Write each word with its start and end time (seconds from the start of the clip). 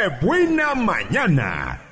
¡Qué 0.00 0.08
buena 0.24 0.74
mañana! 0.74 1.89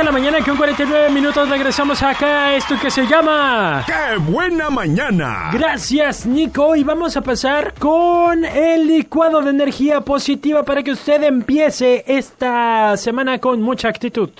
De 0.00 0.04
la 0.04 0.12
mañana 0.12 0.42
con 0.42 0.56
49 0.56 1.10
minutos 1.10 1.46
regresamos 1.46 2.02
acá 2.02 2.46
a 2.46 2.56
esto 2.56 2.74
que 2.80 2.90
se 2.90 3.06
llama... 3.06 3.84
¡Qué 3.86 4.16
buena 4.16 4.70
mañana! 4.70 5.50
Gracias 5.52 6.24
Nico 6.24 6.74
y 6.74 6.82
vamos 6.82 7.18
a 7.18 7.20
pasar 7.20 7.74
con 7.74 8.46
el 8.46 8.86
licuado 8.86 9.42
de 9.42 9.50
energía 9.50 10.00
positiva 10.00 10.62
para 10.62 10.82
que 10.82 10.92
usted 10.92 11.22
empiece 11.24 12.02
esta 12.06 12.96
semana 12.96 13.38
con 13.40 13.60
mucha 13.60 13.88
actitud. 13.88 14.30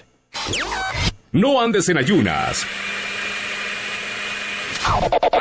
No 1.33 1.61
andes 1.61 1.91
en 1.91 1.99
ayunas. 1.99 2.67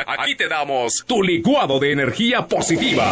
Aquí 0.06 0.36
te 0.36 0.50
damos 0.50 1.06
tu 1.08 1.24
licuado 1.24 1.80
de 1.80 1.94
energía 1.94 2.46
positiva. 2.46 3.06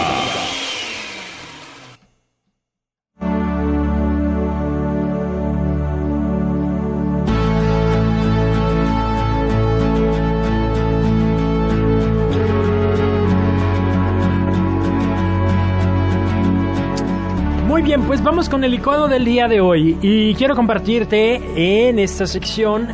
Bien, 17.88 18.02
pues 18.02 18.22
vamos 18.22 18.50
con 18.50 18.66
el 18.66 18.72
licuado 18.72 19.08
del 19.08 19.24
día 19.24 19.48
de 19.48 19.62
hoy 19.62 19.98
y 20.02 20.36
quiero 20.36 20.58
compartirte 20.58 21.40
en 21.56 22.00
esta 22.00 22.28
sección 22.28 22.90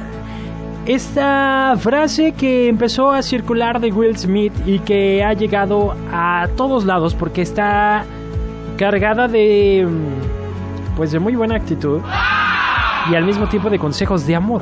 esta 0.85 1.73
frase 1.79 2.33
que 2.33 2.67
empezó 2.67 3.09
a 3.09 3.23
circular 3.23 3.79
de 3.79 3.91
Will 3.91 4.15
Smith 4.15 4.53
y 4.67 4.77
que 4.77 5.23
ha 5.23 5.33
llegado 5.33 5.95
a 6.11 6.47
todos 6.55 6.85
lados 6.85 7.15
porque 7.15 7.41
está 7.41 8.05
cargada 8.77 9.27
de 9.27 9.87
pues 10.95 11.11
de 11.11 11.17
muy 11.17 11.35
buena 11.35 11.55
actitud 11.55 11.99
y 13.09 13.15
al 13.15 13.25
mismo 13.25 13.47
tiempo 13.47 13.71
de 13.71 13.79
consejos 13.79 14.27
de 14.27 14.35
amor. 14.35 14.61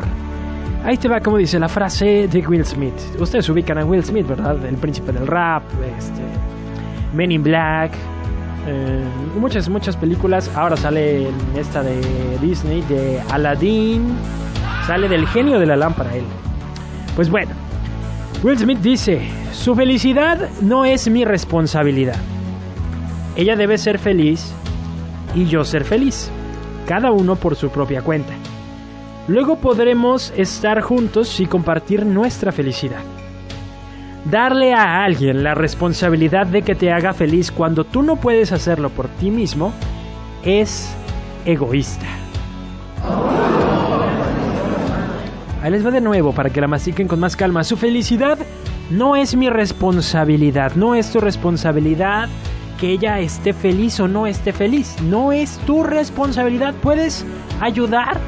Ahí 0.85 0.95
te 0.95 1.09
va 1.09 1.19
como 1.19 1.35
dice 1.35 1.59
la 1.59 1.67
frase 1.67 2.29
de 2.29 2.47
Will 2.47 2.63
Smith. 2.63 2.95
Ustedes 3.19 3.49
ubican 3.49 3.79
a 3.79 3.83
Will 3.83 4.05
Smith, 4.05 4.27
¿verdad? 4.27 4.65
El 4.65 4.75
príncipe 4.77 5.11
del 5.11 5.27
rap, 5.27 5.63
este 5.97 6.21
Men 7.13 7.33
in 7.33 7.43
Black, 7.43 7.91
eh, 8.67 9.03
muchas, 9.39 9.69
muchas 9.69 9.97
películas. 9.97 10.49
Ahora 10.55 10.77
sale 10.77 11.27
esta 11.55 11.83
de 11.83 12.01
Disney, 12.41 12.81
de 12.83 13.21
Aladdin. 13.31 14.15
Sale 14.85 15.07
del 15.07 15.27
genio 15.27 15.59
de 15.59 15.65
la 15.65 15.75
lámpara 15.75 16.15
él. 16.15 16.23
Pues 17.15 17.29
bueno, 17.29 17.51
Will 18.43 18.57
Smith 18.57 18.79
dice, 18.79 19.21
su 19.51 19.75
felicidad 19.75 20.49
no 20.61 20.85
es 20.85 21.09
mi 21.09 21.25
responsabilidad. 21.25 22.17
Ella 23.35 23.55
debe 23.55 23.77
ser 23.77 23.99
feliz 23.99 24.53
y 25.35 25.45
yo 25.45 25.63
ser 25.63 25.83
feliz. 25.83 26.31
Cada 26.85 27.11
uno 27.11 27.35
por 27.35 27.55
su 27.55 27.69
propia 27.69 28.01
cuenta. 28.01 28.33
Luego 29.27 29.57
podremos 29.57 30.33
estar 30.35 30.81
juntos 30.81 31.39
y 31.39 31.45
compartir 31.45 32.05
nuestra 32.05 32.51
felicidad. 32.51 33.01
Darle 34.25 34.73
a 34.73 35.03
alguien 35.03 35.43
la 35.43 35.55
responsabilidad 35.55 36.45
de 36.45 36.61
que 36.61 36.75
te 36.75 36.91
haga 36.91 37.13
feliz 37.13 37.51
cuando 37.51 37.83
tú 37.83 38.03
no 38.03 38.17
puedes 38.17 38.51
hacerlo 38.51 38.89
por 38.89 39.07
ti 39.07 39.31
mismo 39.31 39.73
es 40.43 40.93
egoísta. 41.45 42.05
Ahí 45.63 45.71
les 45.71 45.85
va 45.85 45.91
de 45.91 46.01
nuevo 46.01 46.33
para 46.33 46.49
que 46.49 46.61
la 46.61 46.67
mastiquen 46.67 47.07
con 47.07 47.19
más 47.19 47.35
calma. 47.35 47.63
Su 47.63 47.77
felicidad 47.77 48.37
no 48.89 49.15
es 49.15 49.35
mi 49.35 49.49
responsabilidad, 49.49 50.73
no 50.75 50.95
es 50.95 51.11
tu 51.11 51.19
responsabilidad 51.19 52.29
que 52.79 52.89
ella 52.89 53.19
esté 53.19 53.53
feliz 53.53 53.99
o 53.99 54.07
no 54.07 54.25
esté 54.25 54.53
feliz. 54.53 54.95
No 55.03 55.31
es 55.31 55.59
tu 55.67 55.83
responsabilidad. 55.83 56.73
Puedes 56.81 57.23
ayudar, 57.59 58.19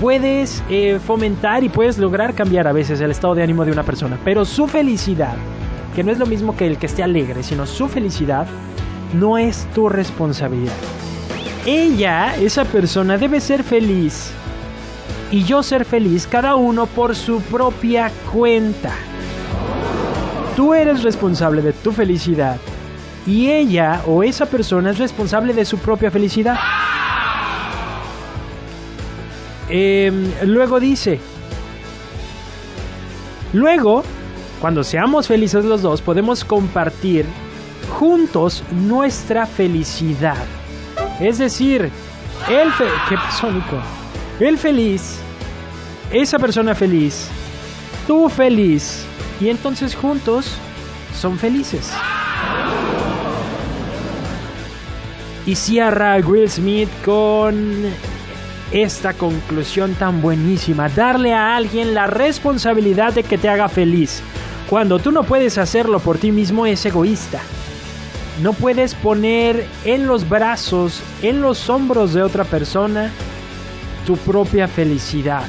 puedes 0.00 0.62
eh, 0.68 0.98
fomentar 1.04 1.64
y 1.64 1.68
puedes 1.68 1.98
lograr 1.98 2.34
cambiar 2.34 2.66
a 2.68 2.72
veces 2.72 3.00
el 3.00 3.10
estado 3.10 3.34
de 3.34 3.42
ánimo 3.42 3.64
de 3.64 3.72
una 3.72 3.82
persona. 3.82 4.18
Pero 4.24 4.44
su 4.44 4.66
felicidad, 4.66 5.34
que 5.94 6.04
no 6.04 6.12
es 6.12 6.18
lo 6.18 6.26
mismo 6.26 6.56
que 6.56 6.66
el 6.66 6.78
que 6.78 6.86
esté 6.86 7.02
alegre, 7.02 7.42
sino 7.42 7.66
su 7.66 7.88
felicidad, 7.88 8.46
no 9.14 9.38
es 9.38 9.66
tu 9.74 9.88
responsabilidad. 9.88 10.74
Ella, 11.66 12.34
esa 12.36 12.64
persona, 12.64 13.18
debe 13.18 13.40
ser 13.40 13.62
feliz 13.62 14.30
y 15.30 15.44
yo 15.44 15.62
ser 15.62 15.84
feliz, 15.84 16.26
cada 16.26 16.56
uno 16.56 16.86
por 16.86 17.14
su 17.14 17.40
propia 17.42 18.10
cuenta. 18.32 18.92
Tú 20.56 20.74
eres 20.74 21.02
responsable 21.02 21.62
de 21.62 21.72
tu 21.72 21.92
felicidad 21.92 22.56
y 23.26 23.50
ella 23.50 24.02
o 24.06 24.22
esa 24.22 24.46
persona 24.46 24.90
es 24.90 24.98
responsable 24.98 25.52
de 25.52 25.64
su 25.64 25.78
propia 25.78 26.10
felicidad. 26.10 26.56
Eh, 29.70 30.10
luego 30.44 30.80
dice, 30.80 31.20
luego, 33.52 34.02
cuando 34.60 34.82
seamos 34.82 35.28
felices 35.28 35.64
los 35.64 35.82
dos, 35.82 36.00
podemos 36.00 36.44
compartir 36.44 37.26
juntos 37.98 38.62
nuestra 38.70 39.46
felicidad. 39.46 40.44
Es 41.20 41.38
decir, 41.38 41.90
el 42.48 42.68
¿qué 43.08 43.16
pasó, 43.16 43.50
Nico? 43.50 43.76
El 44.40 44.56
feliz, 44.56 45.18
esa 46.10 46.38
persona 46.38 46.74
feliz, 46.74 47.28
tú 48.06 48.28
feliz, 48.28 49.04
y 49.40 49.48
entonces 49.48 49.94
juntos 49.94 50.54
son 51.14 51.38
felices. 51.38 51.92
Y 55.46 55.54
cierra 55.54 56.16
Will 56.18 56.48
Smith 56.48 56.88
con 57.04 57.84
esta 58.72 59.14
conclusión 59.14 59.94
tan 59.94 60.20
buenísima. 60.20 60.88
Darle 60.88 61.34
a 61.34 61.56
alguien 61.56 61.94
la 61.94 62.06
responsabilidad 62.06 63.12
de 63.12 63.22
que 63.22 63.38
te 63.38 63.48
haga 63.48 63.68
feliz. 63.68 64.22
Cuando 64.68 64.98
tú 64.98 65.10
no 65.12 65.22
puedes 65.22 65.58
hacerlo 65.58 65.98
por 65.98 66.18
ti 66.18 66.30
mismo 66.32 66.66
es 66.66 66.84
egoísta. 66.84 67.40
No 68.42 68.52
puedes 68.52 68.94
poner 68.94 69.66
en 69.84 70.06
los 70.06 70.28
brazos, 70.28 71.02
en 71.22 71.40
los 71.40 71.68
hombros 71.70 72.14
de 72.14 72.22
otra 72.22 72.44
persona 72.44 73.10
tu 74.06 74.16
propia 74.16 74.68
felicidad. 74.68 75.42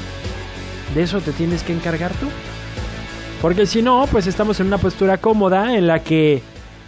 De 0.94 1.02
eso 1.02 1.20
te 1.20 1.32
tienes 1.32 1.62
que 1.62 1.72
encargar 1.72 2.12
tú. 2.14 2.26
Porque 3.40 3.64
si 3.66 3.80
no, 3.80 4.06
pues 4.10 4.26
estamos 4.26 4.58
en 4.60 4.66
una 4.66 4.78
postura 4.78 5.18
cómoda 5.18 5.76
en 5.76 5.86
la 5.86 6.00
que 6.00 6.42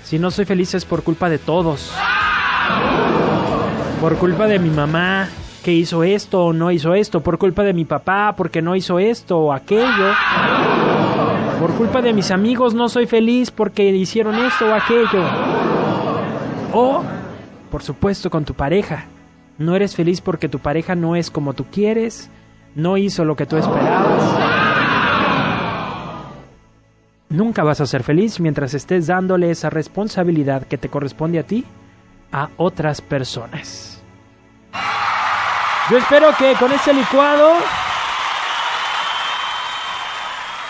si 0.04 0.19
no 0.19 0.31
soy 0.31 0.44
feliz 0.44 0.75
es 0.75 0.84
por 0.84 1.03
culpa 1.03 1.31
de 1.31 1.38
todos. 1.38 1.93
Por 4.00 4.16
culpa 4.16 4.47
de 4.47 4.59
mi 4.59 4.69
mamá, 4.69 5.28
que 5.62 5.73
hizo 5.73 6.05
esto 6.05 6.47
o 6.47 6.53
no 6.53 6.71
hizo 6.71 6.95
esto. 6.95 7.21
Por 7.21 7.39
culpa 7.39 7.62
de 7.62 7.73
mi 7.73 7.84
papá, 7.84 8.34
porque 8.37 8.61
no 8.61 8.77
hizo 8.77 8.99
esto 8.99 9.39
o 9.39 9.53
aquello. 9.53 10.12
Por 11.61 11.73
culpa 11.75 12.03
de 12.03 12.12
mis 12.12 12.31
amigos 12.31 12.75
no 12.75 12.89
soy 12.89 13.06
feliz 13.06 13.50
porque 13.50 13.89
hicieron 13.91 14.34
esto 14.34 14.67
o 14.67 14.75
aquello. 14.75 15.25
O, 16.73 17.03
por 17.71 17.83
supuesto, 17.83 18.28
con 18.28 18.45
tu 18.45 18.55
pareja. 18.55 19.06
No 19.59 19.77
eres 19.77 19.95
feliz 19.95 20.21
porque 20.21 20.49
tu 20.49 20.59
pareja 20.59 20.95
no 20.95 21.15
es 21.15 21.31
como 21.31 21.55
tú 21.55 21.67
quieres, 21.71 22.31
no 22.75 22.97
hizo 22.97 23.25
lo 23.25 23.37
que 23.37 23.47
tú 23.47 23.56
esperabas. 23.56 24.37
Nunca 27.29 27.62
vas 27.62 27.81
a 27.81 27.87
ser 27.87 28.03
feliz 28.03 28.41
mientras 28.41 28.75
estés 28.75 29.06
dándole 29.06 29.50
esa 29.50 29.70
responsabilidad 29.70 30.67
que 30.67 30.79
te 30.79 30.88
corresponde 30.88 31.38
a 31.38 31.44
ti 31.44 31.64
a 32.32 32.50
otras 32.56 33.00
personas. 33.00 34.01
Yo 35.90 35.99
espero 35.99 36.29
que 36.38 36.55
con 36.55 36.73
este 36.73 36.94
licuado 36.94 37.52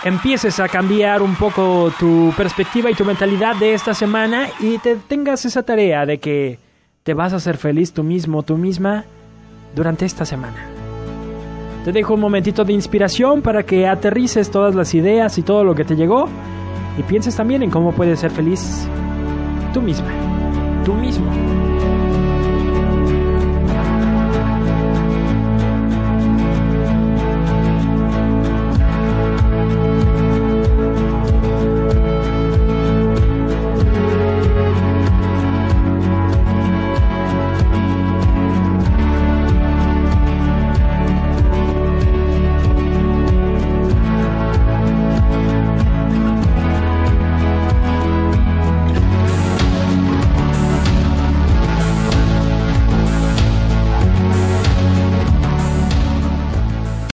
empieces 0.05 0.59
a 0.59 0.69
cambiar 0.69 1.23
un 1.23 1.35
poco 1.35 1.93
tu 1.99 2.33
perspectiva 2.37 2.91
y 2.91 2.95
tu 2.95 3.05
mentalidad 3.05 3.55
de 3.57 3.75
esta 3.75 3.95
semana 3.95 4.49
y 4.59 4.79
te 4.79 4.97
tengas 4.97 5.45
esa 5.45 5.63
tarea 5.63 6.07
de 6.07 6.19
que 6.19 6.59
te 7.03 7.15
vas 7.15 7.33
a 7.33 7.37
hacer 7.37 7.57
feliz 7.57 7.93
tú 7.93 8.03
mismo, 8.03 8.43
tú 8.43 8.57
misma, 8.57 9.05
durante 9.75 10.07
esta 10.07 10.25
semana. 10.25 10.67
Te 11.85 11.93
dejo 11.93 12.15
un 12.15 12.21
momentito 12.21 12.65
de 12.65 12.73
inspiración 12.73 13.43
para 13.43 13.65
que 13.65 13.87
aterrices 13.87 14.51
todas 14.51 14.75
las 14.75 14.95
ideas 14.95 15.37
y 15.37 15.43
todo 15.43 15.63
lo 15.63 15.75
que 15.75 15.85
te 15.85 15.95
llegó 15.95 16.29
y 16.99 17.03
pienses 17.03 17.37
también 17.37 17.63
en 17.63 17.71
cómo 17.71 17.93
puedes 17.93 18.21
ser 18.21 18.31
feliz 18.31 18.89
tú 19.75 19.83
misma, 19.83 20.09
tú 20.85 20.95
mismo. 20.95 21.31